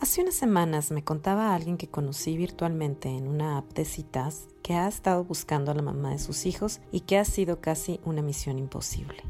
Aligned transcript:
Hace 0.00 0.22
unas 0.22 0.34
semanas 0.34 0.90
me 0.92 1.04
contaba 1.04 1.48
a 1.48 1.54
alguien 1.54 1.76
que 1.76 1.90
conocí 1.90 2.34
virtualmente 2.34 3.10
en 3.10 3.28
una 3.28 3.58
app 3.58 3.70
de 3.74 3.84
citas 3.84 4.48
que 4.62 4.72
ha 4.72 4.88
estado 4.88 5.24
buscando 5.24 5.70
a 5.70 5.74
la 5.74 5.82
mamá 5.82 6.12
de 6.12 6.18
sus 6.18 6.46
hijos 6.46 6.80
y 6.90 7.00
que 7.00 7.18
ha 7.18 7.24
sido 7.26 7.60
casi 7.60 8.00
una 8.06 8.22
misión 8.22 8.58
imposible. 8.58 9.22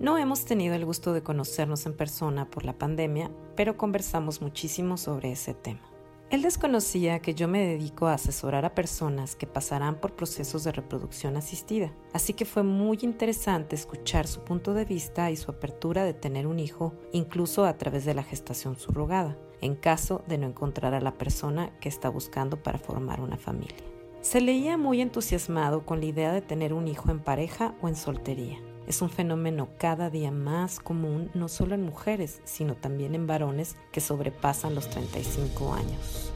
No 0.00 0.16
hemos 0.16 0.46
tenido 0.46 0.74
el 0.74 0.86
gusto 0.86 1.12
de 1.12 1.22
conocernos 1.22 1.84
en 1.84 1.94
persona 1.94 2.50
por 2.50 2.64
la 2.64 2.72
pandemia, 2.78 3.30
pero 3.56 3.76
conversamos 3.76 4.40
muchísimo 4.40 4.96
sobre 4.96 5.32
ese 5.32 5.52
tema. 5.52 5.82
Él 6.30 6.40
desconocía 6.40 7.20
que 7.20 7.34
yo 7.34 7.46
me 7.46 7.66
dedico 7.66 8.06
a 8.06 8.14
asesorar 8.14 8.64
a 8.64 8.74
personas 8.74 9.36
que 9.36 9.46
pasarán 9.46 10.00
por 10.00 10.16
procesos 10.16 10.64
de 10.64 10.72
reproducción 10.72 11.36
asistida, 11.36 11.92
así 12.14 12.32
que 12.32 12.46
fue 12.46 12.62
muy 12.62 12.98
interesante 13.02 13.76
escuchar 13.76 14.26
su 14.26 14.40
punto 14.40 14.72
de 14.72 14.86
vista 14.86 15.30
y 15.30 15.36
su 15.36 15.50
apertura 15.50 16.04
de 16.04 16.14
tener 16.14 16.46
un 16.46 16.58
hijo, 16.58 16.94
incluso 17.12 17.66
a 17.66 17.76
través 17.76 18.06
de 18.06 18.14
la 18.14 18.24
gestación 18.24 18.76
subrogada, 18.76 19.36
en 19.60 19.74
caso 19.74 20.22
de 20.26 20.38
no 20.38 20.46
encontrar 20.46 20.94
a 20.94 21.00
la 21.00 21.12
persona 21.12 21.70
que 21.80 21.88
está 21.88 22.08
buscando 22.08 22.62
para 22.62 22.78
formar 22.78 23.20
una 23.20 23.36
familia. 23.36 23.76
Se 24.20 24.40
leía 24.40 24.76
muy 24.76 25.00
entusiasmado 25.00 25.86
con 25.86 26.00
la 26.00 26.06
idea 26.06 26.32
de 26.32 26.42
tener 26.42 26.72
un 26.72 26.88
hijo 26.88 27.10
en 27.10 27.20
pareja 27.20 27.74
o 27.80 27.88
en 27.88 27.96
soltería. 27.96 28.58
Es 28.86 29.02
un 29.02 29.10
fenómeno 29.10 29.68
cada 29.78 30.10
día 30.10 30.30
más 30.30 30.80
común 30.80 31.30
no 31.34 31.48
solo 31.48 31.74
en 31.74 31.82
mujeres, 31.82 32.40
sino 32.44 32.74
también 32.74 33.14
en 33.14 33.26
varones 33.26 33.76
que 33.92 34.00
sobrepasan 34.00 34.74
los 34.74 34.88
35 34.90 35.74
años. 35.74 36.32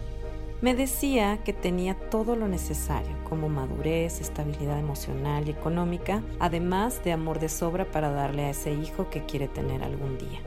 Me 0.60 0.74
decía 0.74 1.38
que 1.42 1.54
tenía 1.54 1.94
todo 2.10 2.36
lo 2.36 2.46
necesario, 2.46 3.16
como 3.26 3.48
madurez, 3.48 4.20
estabilidad 4.20 4.78
emocional 4.78 5.48
y 5.48 5.52
económica, 5.52 6.22
además 6.38 7.02
de 7.02 7.12
amor 7.12 7.38
de 7.40 7.48
sobra 7.48 7.90
para 7.90 8.10
darle 8.10 8.44
a 8.44 8.50
ese 8.50 8.74
hijo 8.74 9.08
que 9.08 9.24
quiere 9.24 9.48
tener 9.48 9.82
algún 9.82 10.18
día. 10.18 10.40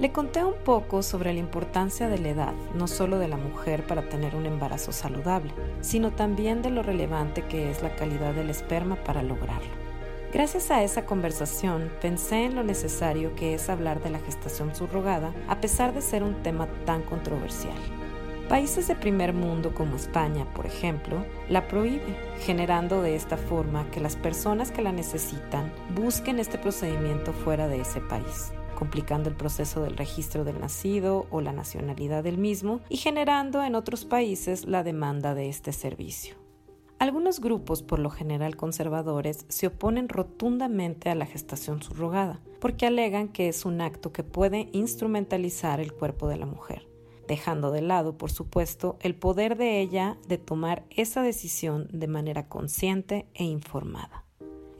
Le 0.00 0.12
conté 0.12 0.42
un 0.42 0.54
poco 0.64 1.02
sobre 1.02 1.34
la 1.34 1.40
importancia 1.40 2.08
de 2.08 2.16
la 2.16 2.30
edad, 2.30 2.54
no 2.74 2.88
solo 2.88 3.18
de 3.18 3.28
la 3.28 3.36
mujer 3.36 3.86
para 3.86 4.08
tener 4.08 4.34
un 4.34 4.46
embarazo 4.46 4.92
saludable, 4.92 5.52
sino 5.82 6.10
también 6.10 6.62
de 6.62 6.70
lo 6.70 6.82
relevante 6.82 7.42
que 7.42 7.70
es 7.70 7.82
la 7.82 7.94
calidad 7.96 8.32
del 8.32 8.48
esperma 8.48 8.96
para 8.96 9.22
lograrlo. 9.22 9.68
Gracias 10.32 10.70
a 10.70 10.82
esa 10.82 11.04
conversación 11.04 11.92
pensé 12.00 12.46
en 12.46 12.54
lo 12.54 12.64
necesario 12.64 13.34
que 13.34 13.52
es 13.52 13.68
hablar 13.68 14.02
de 14.02 14.08
la 14.08 14.20
gestación 14.20 14.74
subrogada 14.74 15.34
a 15.48 15.60
pesar 15.60 15.92
de 15.92 16.00
ser 16.00 16.22
un 16.22 16.42
tema 16.42 16.66
tan 16.86 17.02
controversial. 17.02 17.76
Países 18.48 18.88
de 18.88 18.94
primer 18.94 19.34
mundo 19.34 19.74
como 19.74 19.96
España, 19.96 20.46
por 20.54 20.64
ejemplo, 20.64 21.26
la 21.50 21.68
prohíbe, 21.68 22.16
generando 22.40 23.02
de 23.02 23.16
esta 23.16 23.36
forma 23.36 23.84
que 23.90 24.00
las 24.00 24.16
personas 24.16 24.70
que 24.70 24.80
la 24.80 24.92
necesitan 24.92 25.70
busquen 25.94 26.38
este 26.38 26.56
procedimiento 26.56 27.34
fuera 27.34 27.68
de 27.68 27.82
ese 27.82 28.00
país 28.00 28.50
complicando 28.80 29.28
el 29.28 29.36
proceso 29.36 29.82
del 29.82 29.98
registro 29.98 30.42
del 30.42 30.58
nacido 30.58 31.26
o 31.30 31.42
la 31.42 31.52
nacionalidad 31.52 32.24
del 32.24 32.38
mismo 32.38 32.80
y 32.88 32.96
generando 32.96 33.62
en 33.62 33.74
otros 33.74 34.06
países 34.06 34.64
la 34.64 34.82
demanda 34.82 35.34
de 35.34 35.50
este 35.50 35.74
servicio. 35.74 36.36
Algunos 36.98 37.40
grupos, 37.40 37.82
por 37.82 37.98
lo 37.98 38.08
general 38.08 38.56
conservadores, 38.56 39.44
se 39.50 39.66
oponen 39.66 40.08
rotundamente 40.08 41.10
a 41.10 41.14
la 41.14 41.26
gestación 41.26 41.82
subrogada, 41.82 42.40
porque 42.58 42.86
alegan 42.86 43.28
que 43.28 43.48
es 43.48 43.66
un 43.66 43.82
acto 43.82 44.12
que 44.12 44.24
puede 44.24 44.70
instrumentalizar 44.72 45.78
el 45.78 45.92
cuerpo 45.92 46.26
de 46.26 46.38
la 46.38 46.46
mujer, 46.46 46.88
dejando 47.28 47.72
de 47.72 47.82
lado, 47.82 48.16
por 48.16 48.30
supuesto, 48.30 48.96
el 49.00 49.14
poder 49.14 49.58
de 49.58 49.82
ella 49.82 50.16
de 50.26 50.38
tomar 50.38 50.84
esa 50.88 51.20
decisión 51.20 51.86
de 51.92 52.06
manera 52.06 52.48
consciente 52.48 53.26
e 53.34 53.44
informada. 53.44 54.24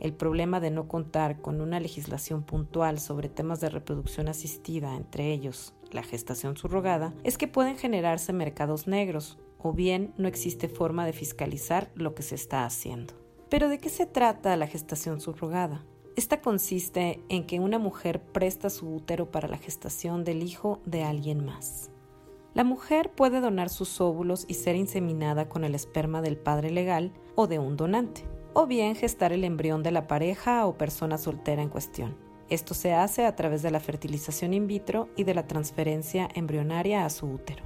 El 0.00 0.14
problema 0.14 0.60
de 0.60 0.70
no 0.70 0.88
contar 0.88 1.42
con 1.42 1.60
una 1.60 1.78
legislación 1.78 2.42
puntual 2.42 2.98
sobre 2.98 3.28
temas 3.28 3.60
de 3.60 3.68
reproducción 3.68 4.28
asistida, 4.28 4.96
entre 4.96 5.30
ellos 5.30 5.74
la 5.92 6.02
gestación 6.02 6.56
subrogada, 6.56 7.12
es 7.22 7.36
que 7.36 7.48
pueden 7.48 7.76
generarse 7.76 8.32
mercados 8.32 8.86
negros, 8.86 9.38
o 9.58 9.74
bien 9.74 10.14
no 10.16 10.26
existe 10.26 10.68
forma 10.68 11.04
de 11.04 11.12
fiscalizar 11.12 11.90
lo 11.94 12.14
que 12.14 12.22
se 12.22 12.34
está 12.34 12.64
haciendo. 12.64 13.12
Pero 13.50 13.68
¿de 13.68 13.78
qué 13.78 13.90
se 13.90 14.06
trata 14.06 14.56
la 14.56 14.66
gestación 14.66 15.20
subrogada? 15.20 15.84
Esta 16.16 16.40
consiste 16.40 17.20
en 17.28 17.46
que 17.46 17.60
una 17.60 17.78
mujer 17.78 18.22
presta 18.22 18.70
su 18.70 18.94
útero 18.94 19.30
para 19.30 19.48
la 19.48 19.58
gestación 19.58 20.24
del 20.24 20.42
hijo 20.42 20.80
de 20.86 21.02
alguien 21.04 21.44
más. 21.44 21.90
La 22.54 22.64
mujer 22.64 23.12
puede 23.12 23.40
donar 23.40 23.68
sus 23.68 24.00
óvulos 24.00 24.44
y 24.48 24.54
ser 24.54 24.76
inseminada 24.76 25.48
con 25.48 25.62
el 25.62 25.74
esperma 25.74 26.22
del 26.22 26.36
padre 26.36 26.70
legal 26.70 27.12
o 27.36 27.46
de 27.46 27.58
un 27.58 27.76
donante, 27.76 28.24
o 28.54 28.66
bien 28.66 28.94
gestar 28.94 29.32
el 29.32 29.44
embrión 29.44 29.82
de 29.82 29.90
la 29.90 30.06
pareja 30.06 30.66
o 30.66 30.76
persona 30.76 31.18
soltera 31.18 31.62
en 31.62 31.68
cuestión. 31.68 32.16
Esto 32.48 32.74
se 32.74 32.92
hace 32.92 33.26
a 33.26 33.36
través 33.36 33.62
de 33.62 33.70
la 33.70 33.80
fertilización 33.80 34.54
in 34.54 34.66
vitro 34.66 35.08
y 35.16 35.24
de 35.24 35.34
la 35.34 35.46
transferencia 35.46 36.28
embrionaria 36.34 37.04
a 37.04 37.10
su 37.10 37.26
útero. 37.26 37.64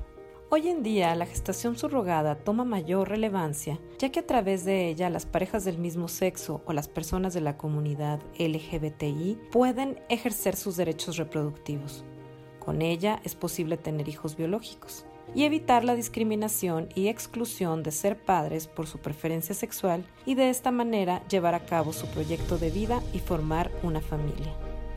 Hoy 0.50 0.68
en 0.68 0.82
día 0.82 1.14
la 1.14 1.26
gestación 1.26 1.76
subrogada 1.76 2.36
toma 2.36 2.64
mayor 2.64 3.08
relevancia 3.08 3.80
ya 3.98 4.10
que 4.12 4.20
a 4.20 4.26
través 4.26 4.64
de 4.64 4.88
ella 4.88 5.10
las 5.10 5.26
parejas 5.26 5.64
del 5.64 5.78
mismo 5.78 6.06
sexo 6.06 6.62
o 6.66 6.72
las 6.72 6.86
personas 6.86 7.34
de 7.34 7.40
la 7.40 7.56
comunidad 7.56 8.20
LGBTI 8.38 9.38
pueden 9.50 10.00
ejercer 10.08 10.54
sus 10.54 10.76
derechos 10.76 11.16
reproductivos. 11.16 12.04
Con 12.60 12.82
ella 12.82 13.20
es 13.24 13.34
posible 13.34 13.78
tener 13.78 14.08
hijos 14.08 14.36
biológicos 14.36 15.06
y 15.34 15.44
evitar 15.44 15.84
la 15.84 15.94
discriminación 15.94 16.88
y 16.94 17.08
exclusión 17.08 17.82
de 17.82 17.92
ser 17.92 18.16
padres 18.16 18.66
por 18.66 18.86
su 18.86 18.98
preferencia 18.98 19.54
sexual 19.54 20.04
y 20.26 20.34
de 20.34 20.50
esta 20.50 20.70
manera 20.70 21.26
llevar 21.28 21.54
a 21.54 21.64
cabo 21.66 21.92
su 21.92 22.06
proyecto 22.06 22.58
de 22.58 22.70
vida 22.70 23.02
y 23.12 23.18
formar 23.18 23.70
una 23.82 24.00
familia. 24.00 24.54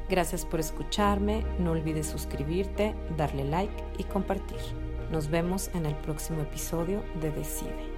Gracias 0.10 0.46
por 0.46 0.60
escucharme, 0.60 1.46
no 1.60 1.72
olvides 1.72 2.08
suscribirte, 2.08 2.96
darle 3.18 3.44
like 3.44 3.84
y 3.98 4.04
compartir. 4.04 4.60
Nos 5.12 5.30
vemos 5.30 5.70
en 5.74 5.86
el 5.86 5.96
próximo 5.96 6.42
episodio 6.42 7.04
de 7.22 7.32
Decide. 7.32 7.98